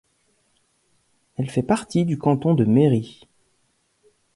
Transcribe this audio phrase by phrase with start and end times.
[1.35, 3.27] Elle fait partie du canton de Meri.